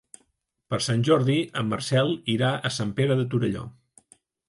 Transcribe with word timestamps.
Per 0.73 0.79
Sant 0.85 1.03
Jordi 1.09 1.35
en 1.63 1.71
Marcel 1.75 2.11
irà 2.39 2.53
a 2.71 2.75
Sant 2.81 2.97
Pere 3.01 3.23
de 3.25 3.31
Torelló. 3.37 3.71